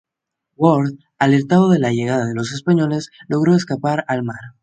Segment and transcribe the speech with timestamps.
[0.57, 4.39] Howard, alertado de la llegada de los españoles, logró escapar al mar.